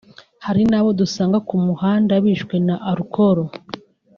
hari 0.45 0.61
n’ 0.69 0.73
abo 0.79 0.89
dusanga 0.99 1.37
ku 1.47 1.55
muhanda 1.65 2.13
bishwe 2.25 2.55
na 2.67 2.75
arukoro 2.89 3.43